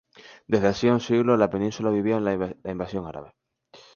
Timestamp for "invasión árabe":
2.73-3.35